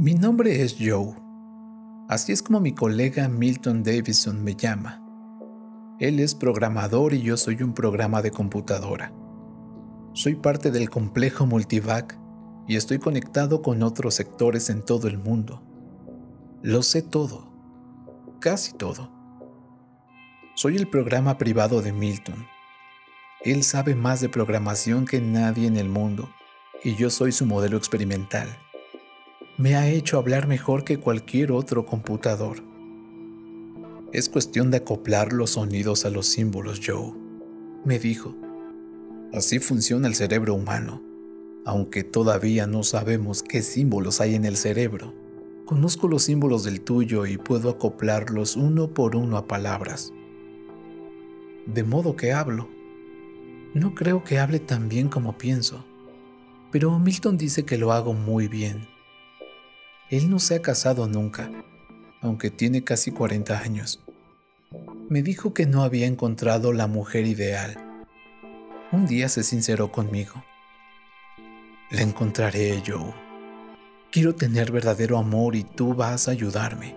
[0.00, 1.12] Mi nombre es Joe.
[2.08, 5.04] Así es como mi colega Milton Davison me llama.
[5.98, 9.12] Él es programador y yo soy un programa de computadora.
[10.12, 12.16] Soy parte del complejo Multivac
[12.68, 15.64] y estoy conectado con otros sectores en todo el mundo.
[16.62, 17.52] Lo sé todo,
[18.38, 19.10] casi todo.
[20.54, 22.46] Soy el programa privado de Milton.
[23.44, 26.30] Él sabe más de programación que nadie en el mundo
[26.84, 28.48] y yo soy su modelo experimental.
[29.58, 32.62] Me ha hecho hablar mejor que cualquier otro computador.
[34.12, 37.12] Es cuestión de acoplar los sonidos a los símbolos, Joe,
[37.84, 38.36] me dijo.
[39.32, 41.02] Así funciona el cerebro humano,
[41.64, 45.12] aunque todavía no sabemos qué símbolos hay en el cerebro.
[45.66, 50.12] Conozco los símbolos del tuyo y puedo acoplarlos uno por uno a palabras.
[51.66, 52.68] De modo que hablo.
[53.74, 55.84] No creo que hable tan bien como pienso,
[56.70, 58.86] pero Milton dice que lo hago muy bien.
[60.10, 61.50] Él no se ha casado nunca,
[62.22, 64.02] aunque tiene casi 40 años.
[65.10, 67.76] Me dijo que no había encontrado la mujer ideal.
[68.90, 70.42] Un día se sinceró conmigo.
[71.90, 73.12] La encontraré, Joe.
[74.10, 76.96] Quiero tener verdadero amor y tú vas a ayudarme.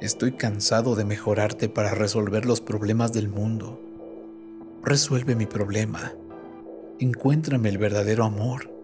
[0.00, 3.78] Estoy cansado de mejorarte para resolver los problemas del mundo.
[4.82, 6.14] Resuelve mi problema.
[6.98, 8.79] Encuéntrame el verdadero amor.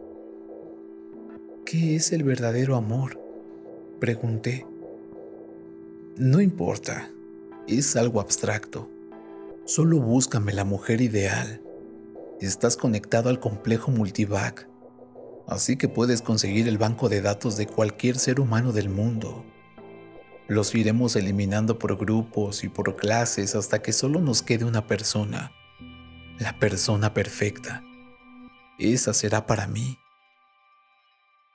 [1.66, 3.20] ¿Qué es el verdadero amor?
[4.00, 4.66] Pregunté.
[6.16, 7.10] No importa,
[7.68, 8.88] es algo abstracto.
[9.66, 11.60] Solo búscame la mujer ideal.
[12.40, 14.68] Estás conectado al complejo multivac
[15.46, 19.44] así que puedes conseguir el banco de datos de cualquier ser humano del mundo.
[20.48, 25.52] Los iremos eliminando por grupos y por clases hasta que solo nos quede una persona,
[26.38, 27.82] la persona perfecta.
[28.78, 29.98] Esa será para mí.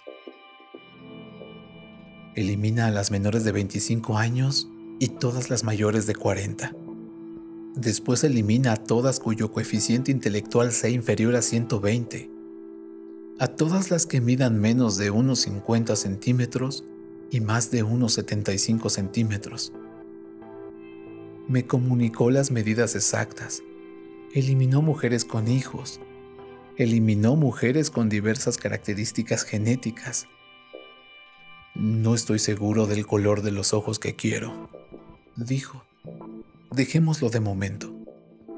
[2.36, 6.76] Elimina a las menores de 25 años y todas las mayores de 40.
[7.78, 12.30] Después elimina a todas cuyo coeficiente intelectual sea inferior a 120.
[13.40, 16.84] A todas las que midan menos de unos 50 centímetros
[17.32, 19.74] y más de unos 75 centímetros.
[21.52, 23.62] Me comunicó las medidas exactas.
[24.34, 26.00] Eliminó mujeres con hijos.
[26.78, 30.28] Eliminó mujeres con diversas características genéticas.
[31.76, 34.70] No estoy seguro del color de los ojos que quiero
[35.36, 35.84] dijo.
[36.72, 37.94] Dejémoslo de momento.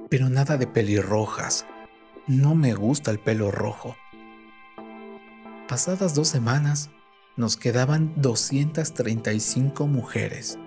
[0.09, 1.65] Pero nada de pelirrojas.
[2.27, 3.95] No me gusta el pelo rojo.
[5.67, 6.89] Pasadas dos semanas,
[7.35, 10.59] nos quedaban 235 mujeres.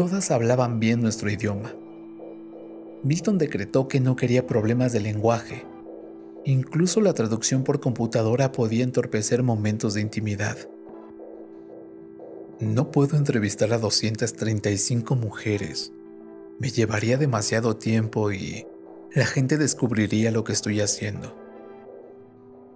[0.00, 1.74] Todas hablaban bien nuestro idioma.
[3.02, 5.66] Milton decretó que no quería problemas de lenguaje.
[6.46, 10.56] Incluso la traducción por computadora podía entorpecer momentos de intimidad.
[12.60, 15.92] No puedo entrevistar a 235 mujeres.
[16.58, 18.66] Me llevaría demasiado tiempo y
[19.14, 21.36] la gente descubriría lo que estoy haciendo.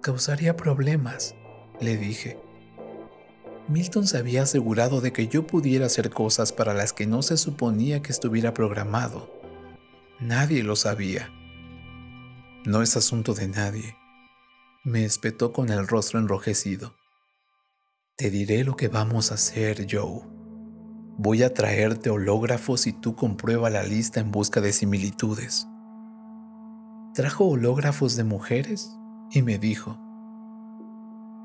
[0.01, 1.33] Causaría problemas,
[1.81, 2.44] le dije.
[3.67, 7.35] Milton se había asegurado de que yo pudiera hacer cosas para las que no se
[7.35, 9.31] suponía que estuviera programado.
[10.19, 11.31] Nadie lo sabía.
[12.65, 13.95] No es asunto de nadie.
[14.83, 16.95] Me espetó con el rostro enrojecido.
[18.15, 20.21] Te diré lo que vamos a hacer, Joe.
[21.17, 25.67] Voy a traerte hológrafos y tú comprueba la lista en busca de similitudes.
[27.15, 28.91] Trajo hológrafos de mujeres
[29.31, 29.97] y me dijo,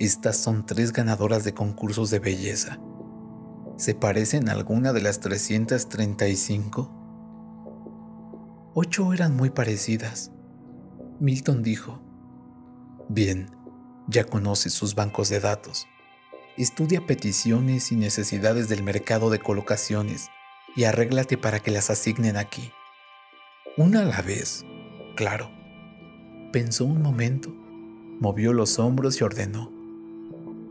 [0.01, 2.81] estas son tres ganadoras de concursos de belleza.
[3.77, 6.91] ¿Se parecen a alguna de las 335?
[8.75, 10.33] Ocho eran muy parecidas.
[11.21, 12.03] Milton dijo,
[13.09, 13.51] bien,
[14.09, 15.87] ya conoces sus bancos de datos
[16.63, 20.29] estudia peticiones y necesidades del mercado de colocaciones
[20.77, 22.71] y arréglate para que las asignen aquí.
[23.79, 24.65] Una a la vez,
[25.17, 25.51] claro.
[26.53, 27.51] Pensó un momento,
[28.21, 29.73] movió los hombros y ordenó,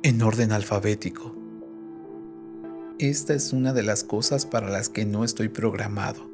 [0.01, 1.35] en orden alfabético.
[2.99, 6.29] Esta es una de las cosas para las que no estoy programado.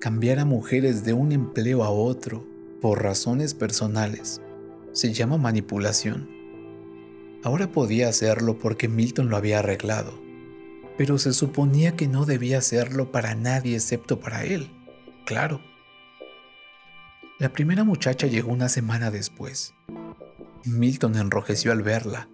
[0.00, 2.44] Cambiar a mujeres de un empleo a otro
[2.80, 4.40] por razones personales
[4.92, 6.28] se llama manipulación.
[7.44, 10.20] Ahora podía hacerlo porque Milton lo había arreglado,
[10.96, 14.68] pero se suponía que no debía hacerlo para nadie excepto para él,
[15.26, 15.60] claro.
[17.38, 19.74] La primera muchacha llegó una semana después.
[20.64, 22.28] Milton enrojeció al verla.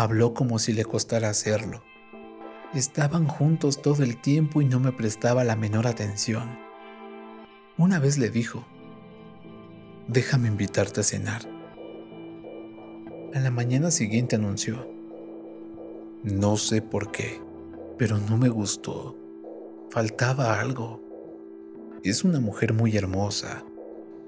[0.00, 1.82] Habló como si le costara hacerlo.
[2.72, 6.56] Estaban juntos todo el tiempo y no me prestaba la menor atención.
[7.76, 8.64] Una vez le dijo,
[10.06, 11.42] déjame invitarte a cenar.
[13.34, 14.88] A la mañana siguiente anunció,
[16.22, 17.40] no sé por qué,
[17.98, 19.18] pero no me gustó.
[19.90, 21.02] Faltaba algo.
[22.04, 23.64] Es una mujer muy hermosa,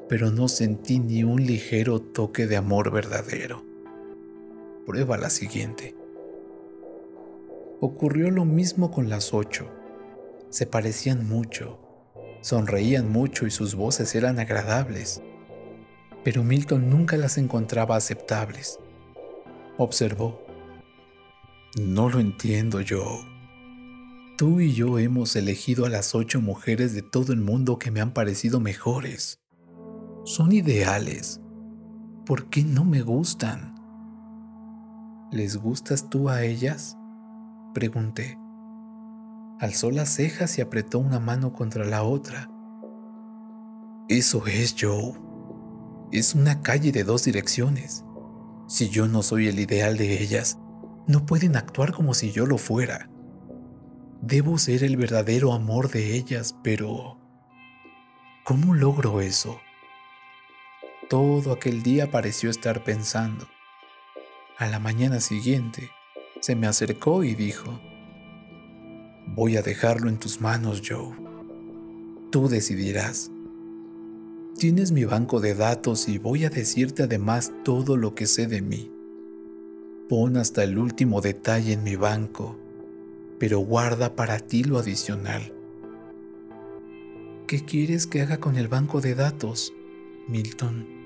[0.09, 3.70] pero no sentí ni un ligero toque de amor verdadero.
[4.91, 5.95] Prueba la siguiente.
[7.81, 9.71] Ocurrió lo mismo con las ocho.
[10.49, 11.79] Se parecían mucho,
[12.41, 15.23] sonreían mucho y sus voces eran agradables.
[16.25, 18.81] Pero Milton nunca las encontraba aceptables.
[19.79, 20.45] Observó.
[21.81, 23.05] No lo entiendo yo.
[24.37, 28.01] Tú y yo hemos elegido a las ocho mujeres de todo el mundo que me
[28.01, 29.41] han parecido mejores.
[30.25, 31.41] Son ideales.
[32.27, 33.80] ¿Por qué no me gustan?
[35.33, 36.99] ¿Les gustas tú a ellas?
[37.73, 38.37] Pregunté.
[39.61, 42.51] Alzó las cejas y apretó una mano contra la otra.
[44.09, 45.13] Eso es Joe.
[46.11, 48.05] Es una calle de dos direcciones.
[48.67, 50.59] Si yo no soy el ideal de ellas,
[51.07, 53.09] no pueden actuar como si yo lo fuera.
[54.21, 57.21] Debo ser el verdadero amor de ellas, pero...
[58.45, 59.61] ¿Cómo logro eso?
[61.09, 63.47] Todo aquel día pareció estar pensando.
[64.61, 65.91] A la mañana siguiente,
[66.43, 67.81] se me acercó y dijo,
[69.29, 71.17] Voy a dejarlo en tus manos, Joe.
[72.31, 73.31] Tú decidirás.
[74.59, 78.61] Tienes mi banco de datos y voy a decirte además todo lo que sé de
[78.61, 78.93] mí.
[80.11, 82.59] Pon hasta el último detalle en mi banco,
[83.39, 85.55] pero guarda para ti lo adicional.
[87.47, 89.73] ¿Qué quieres que haga con el banco de datos,
[90.29, 91.00] Milton?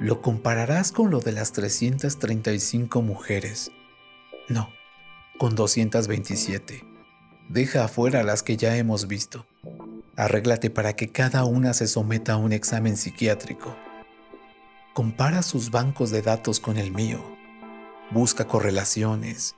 [0.00, 3.70] Lo compararás con lo de las 335 mujeres.
[4.48, 4.70] No,
[5.38, 6.82] con 227.
[7.50, 9.44] Deja afuera las que ya hemos visto.
[10.16, 13.76] Arréglate para que cada una se someta a un examen psiquiátrico.
[14.94, 17.22] Compara sus bancos de datos con el mío.
[18.10, 19.54] Busca correlaciones.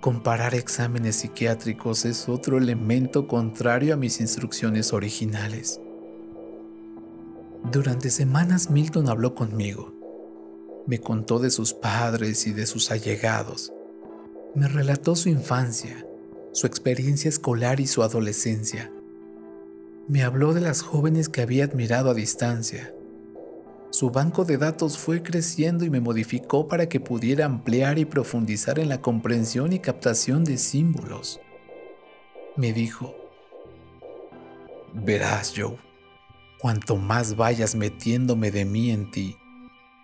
[0.00, 5.78] Comparar exámenes psiquiátricos es otro elemento contrario a mis instrucciones originales.
[7.70, 9.92] Durante semanas Milton habló conmigo.
[10.86, 13.72] Me contó de sus padres y de sus allegados
[14.56, 16.06] me relató su infancia,
[16.52, 18.90] su experiencia escolar y su adolescencia.
[20.08, 22.94] Me habló de las jóvenes que había admirado a distancia.
[23.90, 28.78] Su banco de datos fue creciendo y me modificó para que pudiera ampliar y profundizar
[28.78, 31.38] en la comprensión y captación de símbolos.
[32.56, 33.14] Me dijo,
[34.94, 35.76] verás Joe,
[36.60, 39.36] cuanto más vayas metiéndome de mí en ti,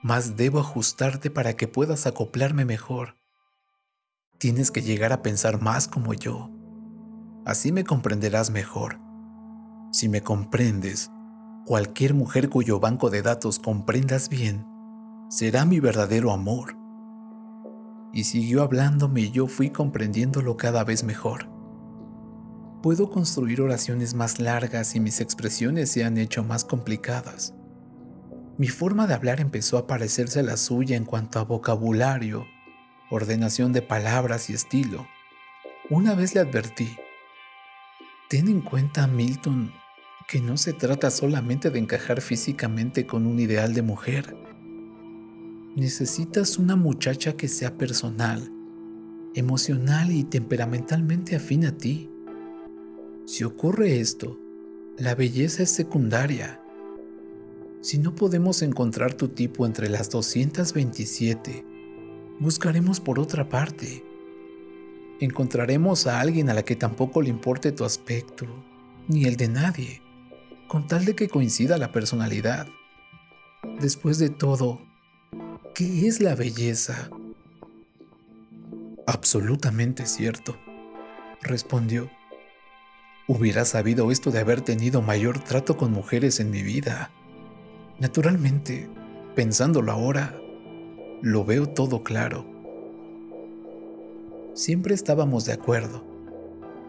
[0.03, 3.17] más debo ajustarte para que puedas acoplarme mejor.
[4.39, 6.51] Tienes que llegar a pensar más como yo.
[7.45, 8.99] Así me comprenderás mejor.
[9.93, 11.11] Si me comprendes,
[11.65, 14.67] cualquier mujer cuyo banco de datos comprendas bien,
[15.29, 16.77] será mi verdadero amor.
[18.13, 21.52] Y siguió hablándome y yo fui comprendiéndolo cada vez mejor.
[22.83, 27.55] Puedo construir oraciones más largas y mis expresiones se han hecho más complicadas.
[28.59, 32.45] Mi forma de hablar empezó a parecerse a la suya en cuanto a vocabulario
[33.15, 35.07] ordenación de palabras y estilo.
[35.91, 36.97] Una vez le advertí,
[38.31, 39.71] ten en cuenta, Milton,
[40.27, 44.35] que no se trata solamente de encajar físicamente con un ideal de mujer.
[45.77, 48.51] Necesitas una muchacha que sea personal,
[49.35, 52.12] emocional y temperamentalmente afín a ti.
[53.25, 54.39] Si ocurre esto,
[54.99, 56.61] la belleza es secundaria.
[57.81, 61.65] Si no podemos encontrar tu tipo entre las 227,
[62.41, 64.05] buscaremos por otra parte.
[65.21, 68.47] Encontraremos a alguien a la que tampoco le importe tu aspecto,
[69.07, 70.03] ni el de nadie,
[70.67, 72.67] con tal de que coincida la personalidad.
[73.81, 74.81] Después de todo,
[75.77, 77.09] ¿qué es la belleza?
[79.07, 80.57] Absolutamente cierto,
[81.41, 82.11] respondió.
[83.29, 87.11] Hubiera sabido esto de haber tenido mayor trato con mujeres en mi vida.
[88.01, 88.89] Naturalmente,
[89.37, 90.37] pensándolo ahora,
[91.23, 92.45] lo veo todo claro.
[94.55, 96.05] Siempre estábamos de acuerdo.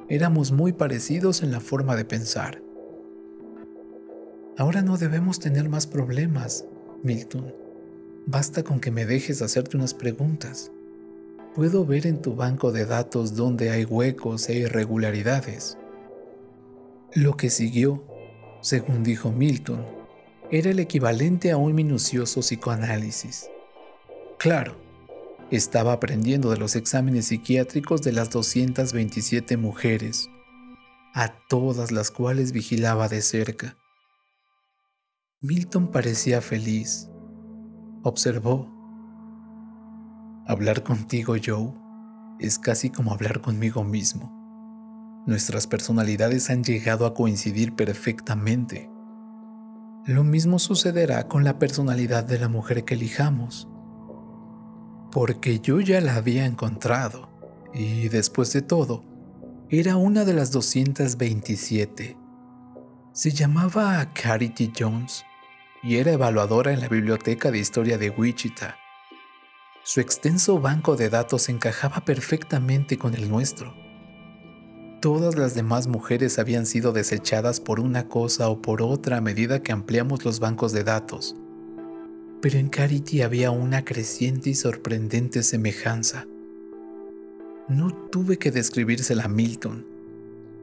[0.09, 2.63] Éramos muy parecidos en la forma de pensar.
[4.57, 6.65] Ahora no debemos tener más problemas,
[7.03, 7.53] Milton.
[8.25, 10.71] Basta con que me dejes hacerte unas preguntas.
[11.53, 15.77] Puedo ver en tu banco de datos dónde hay huecos e irregularidades.
[17.15, 18.03] Lo que siguió,
[18.61, 19.85] según dijo Milton,
[20.49, 23.51] era el equivalente a un minucioso psicoanálisis.
[24.39, 24.75] Claro,
[25.51, 30.27] estaba aprendiendo de los exámenes psiquiátricos de las 227 mujeres,
[31.13, 33.77] a todas las cuales vigilaba de cerca.
[35.39, 37.09] Milton parecía feliz.
[38.01, 38.73] Observó.
[40.47, 41.73] Hablar contigo, Joe,
[42.39, 44.42] es casi como hablar conmigo mismo.
[45.25, 48.89] Nuestras personalidades han llegado a coincidir perfectamente.
[50.05, 53.67] Lo mismo sucederá con la personalidad de la mujer que elijamos
[55.13, 57.29] porque yo ya la había encontrado
[57.71, 59.05] y después de todo,
[59.69, 62.17] era una de las 227.
[63.11, 65.23] Se llamaba Carity Jones
[65.83, 68.75] y era evaluadora en la Biblioteca de Historia de Wichita.
[69.83, 73.75] Su extenso banco de datos encajaba perfectamente con el nuestro.
[75.03, 79.61] Todas las demás mujeres habían sido desechadas por una cosa o por otra a medida
[79.61, 81.35] que ampliamos los bancos de datos
[82.43, 86.27] pero en Carity había una creciente y sorprendente semejanza.
[87.69, 89.85] No tuve que describírsela a Milton.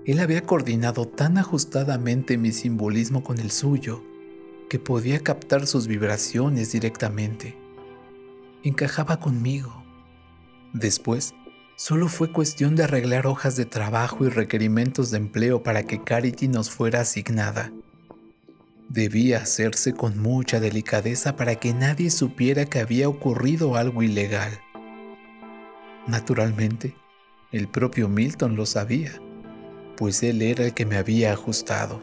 [0.05, 4.05] Él había coordinado tan ajustadamente mi simbolismo con el suyo
[4.69, 7.57] que podía captar sus vibraciones directamente.
[8.63, 9.83] Encajaba conmigo.
[10.75, 11.33] Después,
[11.81, 16.47] solo fue cuestión de arreglar hojas de trabajo y requerimientos de empleo para que Carity
[16.47, 17.73] nos fuera asignada.
[18.91, 24.61] Debía hacerse con mucha delicadeza para que nadie supiera que había ocurrido algo ilegal.
[26.07, 26.95] Naturalmente,
[27.51, 29.13] el propio Milton lo sabía,
[29.97, 32.03] pues él era el que me había ajustado.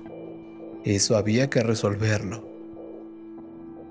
[0.86, 2.50] Eso había que resolverlo.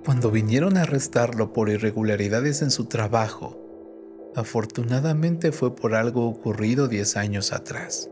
[0.05, 3.65] Cuando vinieron a arrestarlo por irregularidades en su trabajo,
[4.37, 8.09] afortunadamente fue por algo ocurrido diez años atrás.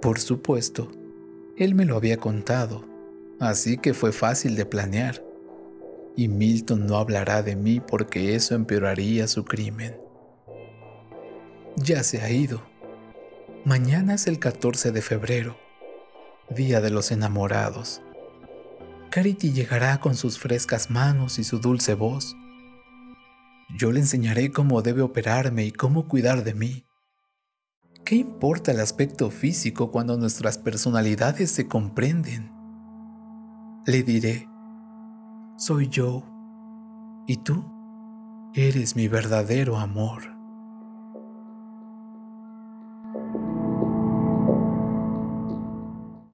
[0.00, 0.92] Por supuesto,
[1.56, 2.92] él me lo había contado
[3.42, 5.22] así que fue fácil de planear.
[6.16, 9.96] Y Milton no hablará de mí porque eso empeoraría su crimen.
[11.76, 12.62] Ya se ha ido.
[13.64, 15.56] Mañana es el 14 de febrero,
[16.50, 18.02] Día de los Enamorados.
[19.10, 22.36] Carity llegará con sus frescas manos y su dulce voz.
[23.76, 26.84] Yo le enseñaré cómo debe operarme y cómo cuidar de mí.
[28.04, 32.52] ¿Qué importa el aspecto físico cuando nuestras personalidades se comprenden?
[33.84, 34.48] le diré,
[35.56, 36.22] soy yo,
[37.26, 37.64] y tú
[38.54, 40.31] eres mi verdadero amor.